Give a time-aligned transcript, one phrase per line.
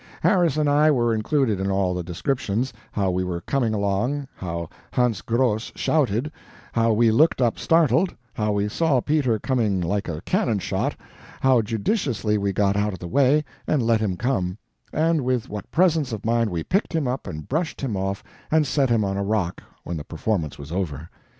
[0.21, 4.67] Harris and I were included in all the descriptions; how we were coming along; how
[4.91, 6.31] Hans Gross shouted;
[6.73, 10.95] how we looked up startled; how we saw Peter coming like a cannon shot;
[11.41, 14.57] how judiciously we got out of the way, and let him come;
[14.91, 18.65] and with what presence of mind we picked him up and brushed him off and
[18.65, 21.11] set him on a rock when the performance was over.